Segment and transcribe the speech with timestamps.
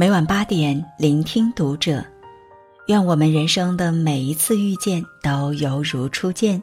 [0.00, 2.02] 每晚八点，聆听读者。
[2.86, 6.62] 愿我们人生的每一次遇见都犹如初见。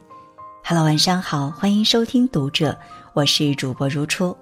[0.64, 2.76] Hello，晚上好，欢迎收听读者，
[3.12, 4.36] 我是主播如初。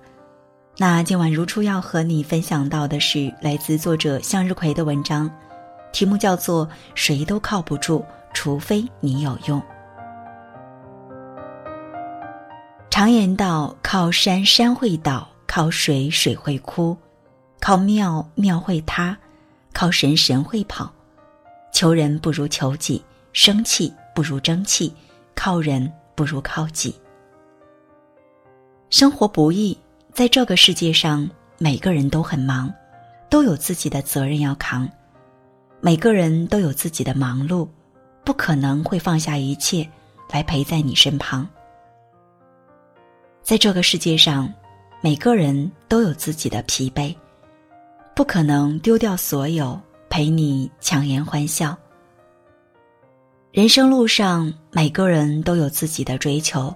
[0.79, 5.31] 那今晚如初要和你分享到的是来自作者向日葵的文章，
[5.93, 9.61] 题目叫做《谁都靠不住，除非你有用》。
[12.89, 16.96] 常言道：靠山山会倒，靠水水会枯。
[17.61, 19.17] 靠庙庙会塌，
[19.73, 20.93] 靠神神会跑。
[21.73, 24.95] 求人不如求己，生气不如争气，
[25.35, 26.95] 靠人不如靠己。
[28.89, 29.77] 生活不易，
[30.13, 32.73] 在这个世界上，每个人都很忙，
[33.29, 34.89] 都有自己的责任要扛。
[35.81, 37.69] 每个人都有自己的忙碌，
[38.25, 39.87] 不可能会放下一切
[40.31, 41.47] 来陪在你身旁。
[43.43, 44.51] 在这个世界上，
[45.03, 47.15] 每个人都有自己的疲惫。
[48.17, 49.78] 不可能丢掉所有
[50.09, 51.77] 陪你强颜欢笑。
[53.53, 56.75] 人生路上，每个人都有自己的追求，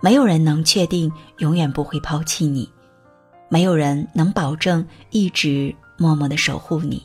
[0.00, 2.70] 没有人能确定永远不会抛弃你，
[3.48, 7.04] 没有人能保证一直默默的守护你。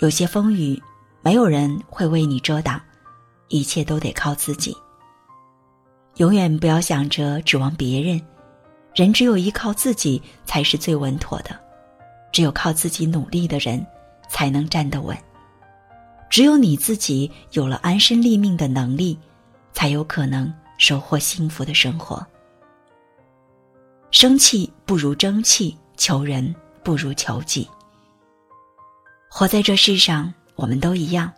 [0.00, 0.78] 有些风雨，
[1.22, 2.78] 没有人会为你遮挡，
[3.48, 4.76] 一切都得靠自己。
[6.16, 8.20] 永远不要想着指望别人，
[8.94, 11.58] 人只有依靠自己才是最稳妥的。
[12.32, 13.86] 只有靠自己努力的人，
[14.28, 15.16] 才能站得稳。
[16.30, 19.18] 只有你自己有了安身立命的能力，
[19.74, 22.26] 才有可能收获幸福的生活。
[24.10, 27.68] 生气不如争气，求人不如求己。
[29.28, 31.30] 活在这世上，我们都一样，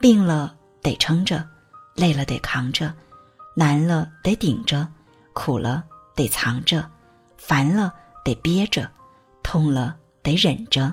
[0.00, 1.46] 病了得撑着，
[1.94, 2.94] 累了得扛着，
[3.54, 4.88] 难了得顶着，
[5.32, 6.90] 苦了得藏着，
[7.36, 7.92] 烦了
[8.24, 8.90] 得憋着，
[9.42, 9.96] 痛了。
[10.24, 10.92] 得忍着，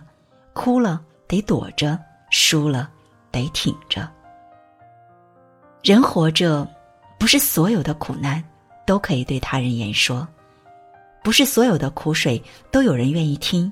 [0.53, 1.97] 哭了得躲着，
[2.29, 2.92] 输了
[3.31, 4.08] 得挺着。
[5.81, 6.67] 人活着，
[7.17, 8.43] 不是所有的苦难
[8.86, 10.27] 都可以对他人言说，
[11.23, 13.71] 不是所有的苦水都有人愿意听，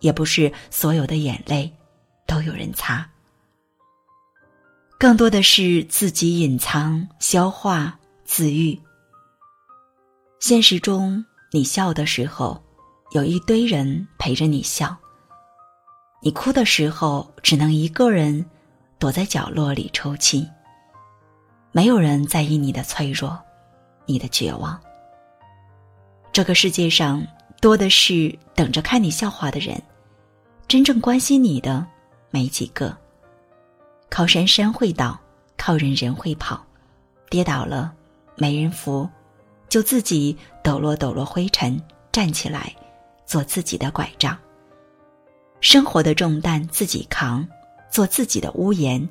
[0.00, 1.72] 也不是所有的眼泪
[2.26, 3.08] 都有人擦。
[4.98, 8.78] 更多的是自己隐藏、消化、自愈。
[10.40, 12.65] 现实中，你笑的时候。
[13.10, 14.96] 有一堆人陪着你笑。
[16.22, 18.44] 你哭的时候，只能一个人
[18.98, 20.48] 躲在角落里抽泣。
[21.70, 23.38] 没有人在意你的脆弱，
[24.06, 24.80] 你的绝望。
[26.32, 27.24] 这个世界上
[27.60, 29.80] 多的是等着看你笑话的人，
[30.66, 31.86] 真正关心你的
[32.30, 32.96] 没几个。
[34.10, 35.18] 靠山山会倒，
[35.56, 36.64] 靠人人会跑。
[37.28, 37.92] 跌倒了
[38.36, 39.08] 没人扶，
[39.68, 41.80] 就自己抖落抖落灰尘，
[42.10, 42.74] 站起来。
[43.26, 44.38] 做自己的拐杖，
[45.60, 47.46] 生活的重担自己扛，
[47.90, 49.06] 做自己的屋檐，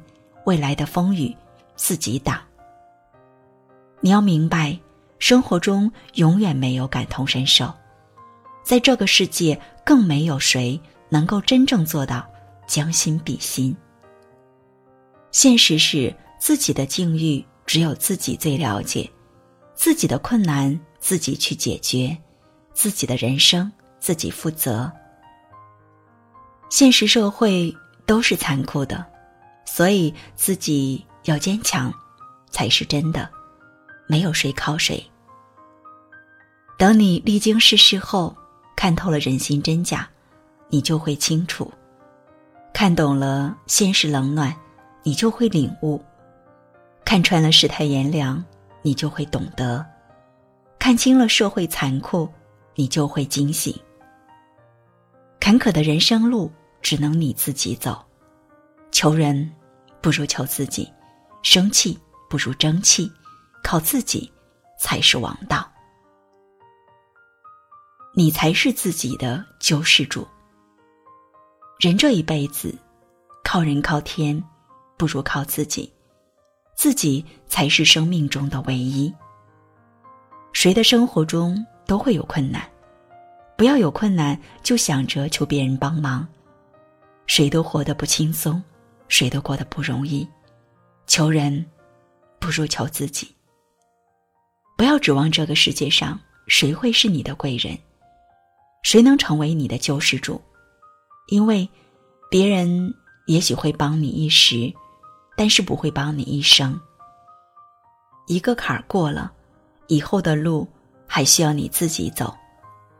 [0.45, 1.35] 未来的风雨
[1.75, 2.41] 自己挡。
[3.99, 4.77] 你要明白，
[5.19, 7.73] 生活中永远没有感同身受，
[8.63, 12.25] 在这个世界更没有谁能够真正做到
[12.65, 13.75] 将心比心。
[15.31, 19.09] 现实是自己的境遇只有自己最了解，
[19.73, 22.15] 自己的困难自己去解决，
[22.73, 23.69] 自己的人生。
[24.05, 24.91] 自己负责。
[26.69, 29.03] 现实社会都是残酷的，
[29.65, 31.91] 所以自己要坚强，
[32.51, 33.27] 才是真的。
[34.05, 35.03] 没有谁靠谁。
[36.77, 38.37] 等你历经世事后，
[38.75, 40.07] 看透了人心真假，
[40.69, 41.65] 你就会清楚；
[42.75, 44.55] 看懂了现实冷暖，
[45.01, 45.99] 你就会领悟；
[47.03, 48.45] 看穿了世态炎凉，
[48.83, 49.83] 你就会懂得；
[50.77, 52.31] 看清了社会残酷，
[52.75, 53.75] 你就会惊醒。
[55.45, 56.51] 坎坷的人生路
[56.81, 58.03] 只能你自己走，
[58.91, 59.47] 求人
[60.01, 60.91] 不如求自己，
[61.43, 61.95] 生气
[62.27, 63.11] 不如争气，
[63.63, 64.33] 靠自己
[64.79, 65.71] 才是王道。
[68.15, 70.27] 你才是自己的救世主。
[71.79, 72.75] 人这一辈子，
[73.43, 74.43] 靠人靠天，
[74.97, 75.93] 不如靠自己，
[76.73, 79.13] 自己才是生命中的唯一。
[80.53, 82.67] 谁的生活中都会有困难。
[83.57, 86.27] 不要有困难就想着求别人帮忙，
[87.25, 88.61] 谁都活得不轻松，
[89.07, 90.27] 谁都过得不容易，
[91.07, 91.65] 求人
[92.37, 93.33] 不如求自己。
[94.77, 97.77] 不要指望这个世界上谁会是你的贵人，
[98.83, 100.41] 谁能成为你的救世主，
[101.27, 101.67] 因为
[102.29, 102.93] 别人
[103.27, 104.71] 也许会帮你一时，
[105.37, 106.77] 但是不会帮你一生。
[108.27, 109.31] 一个坎儿过了，
[109.87, 110.67] 以后的路
[111.07, 112.35] 还需要你自己走。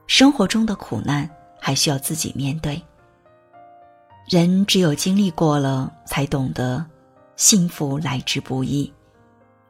[0.08, 1.30] 生活中的苦难
[1.60, 2.82] 还需要自己面对。
[4.30, 6.84] 人只有经历过了，才懂得
[7.36, 8.92] 幸福来之不易；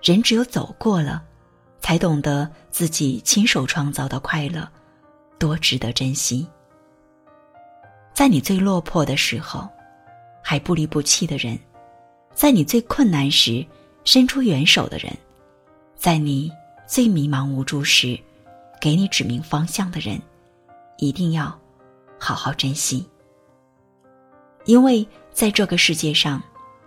[0.01, 1.23] 人只有走过了，
[1.79, 4.67] 才懂得自己亲手创造的快乐
[5.37, 6.47] 多值得珍惜。
[8.13, 9.67] 在你最落魄的时候，
[10.41, 11.57] 还不离不弃的人；
[12.33, 13.65] 在你最困难时，
[14.05, 15.11] 伸出援手的人；
[15.97, 16.49] 在你
[16.88, 18.17] 最迷茫无助时，
[18.80, 20.22] 给你指明方向的人，
[20.98, 21.57] 一定要
[22.19, 23.07] 好好珍惜。
[24.66, 26.42] 因为在这个世界上，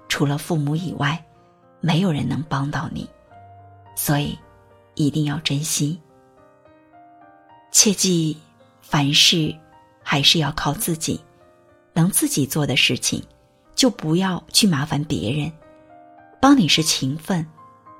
[0.08, 1.24] 除了父母以外，
[1.80, 3.08] 没有人能帮到你，
[3.94, 4.38] 所以
[4.94, 6.00] 一定要珍惜。
[7.70, 8.36] 切记，
[8.82, 9.54] 凡事。
[10.10, 11.20] 还是要靠自己，
[11.92, 13.22] 能自己做的事情，
[13.74, 15.52] 就不要去麻烦别人。
[16.40, 17.46] 帮你是情分，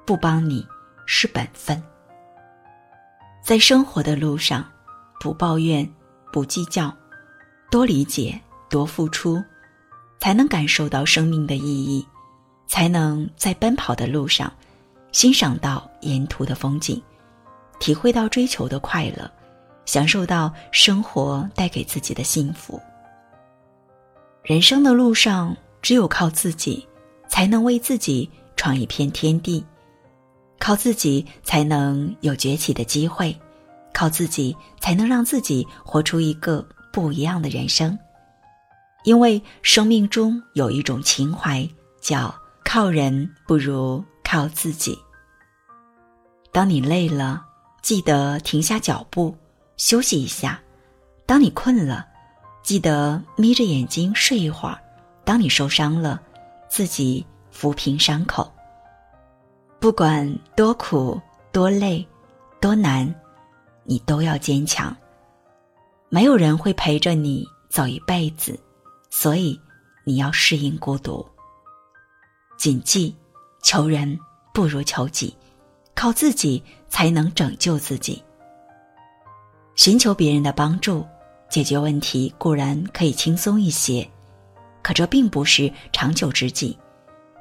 [0.07, 0.67] 不帮你
[1.05, 1.83] 是本分。
[3.49, 4.63] 在生活的路上，
[5.19, 5.91] 不抱怨，
[6.31, 6.95] 不计较，
[7.71, 9.43] 多理解，多付出，
[10.21, 12.07] 才能感受到生命的意义，
[12.67, 14.53] 才能在奔跑的路上，
[15.13, 17.03] 欣赏到沿途的风景，
[17.81, 19.31] 体会到追求的快乐。
[19.87, 22.79] 享受到生活带给自己的幸福。
[24.43, 26.87] 人生的路上，只有靠自己，
[27.31, 29.65] 才能为自己闯一片天地；
[30.59, 33.35] 靠自己才能有崛起的机会；
[33.93, 37.99] 靠自己才能让自己活出一个不一样的人生。
[39.05, 41.67] 因为生命中有一种情怀，
[42.01, 42.35] 叫
[42.65, 44.99] 靠人不如靠自己。
[46.53, 47.45] 当你累了，
[47.81, 49.35] 记得停下脚步。
[49.77, 50.61] 休息一下，
[51.25, 52.05] 当你困了，
[52.65, 54.77] 记得眯着眼睛睡一会儿；
[55.25, 56.21] 当你受伤了，
[56.69, 57.25] 自己
[57.57, 58.53] 抚平伤口。
[59.81, 61.21] 不管多苦、
[61.53, 62.05] 多累、
[62.61, 63.15] 多难，
[63.85, 64.95] 你都要坚强。
[66.09, 68.59] 没有人会陪着你走一辈子，
[69.09, 69.59] 所以
[70.05, 71.25] 你要适应孤独。
[72.57, 73.15] 谨记：
[73.63, 74.19] 求人
[74.53, 75.33] 不如求己，
[75.95, 78.21] 靠自己才能拯救自己。
[79.77, 81.07] 寻求别人的帮助，
[81.49, 84.07] 解决问题固然可以轻松一些，
[84.83, 86.77] 可这并不是长久之计，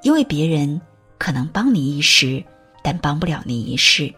[0.04, 0.80] 因为别人
[1.18, 2.44] 可能帮你一时，
[2.82, 4.14] 但帮不了你一世。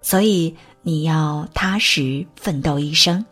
[0.00, 3.24] 所以你要踏实奋斗一生，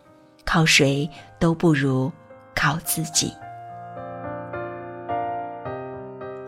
[0.45, 1.09] 靠谁
[1.39, 2.11] 都不如
[2.55, 3.33] 靠自己。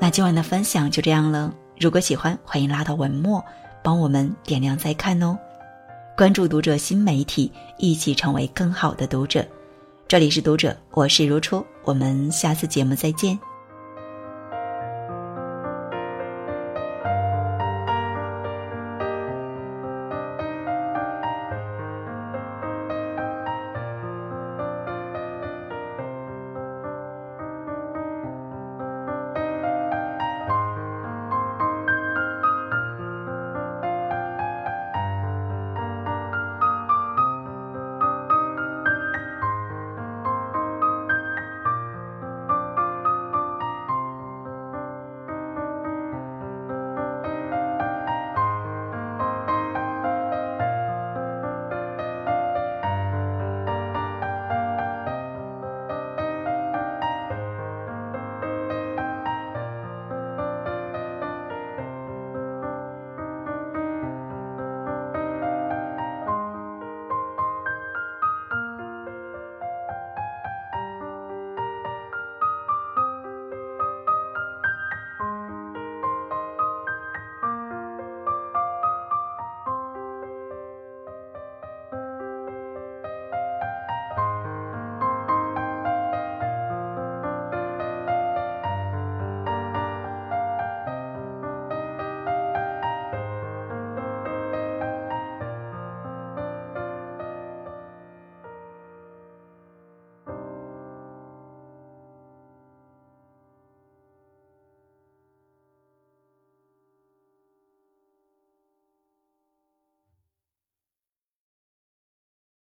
[0.00, 3.44] 那今晚的分享就这样了，如果喜欢，欢迎拉到文末
[3.82, 5.38] 帮我们点亮再看哦。
[6.16, 9.44] 关注读者新媒体，一起成为更好的读者。
[10.06, 13.38] 这里是读者，我是如初，我们下次节目再见。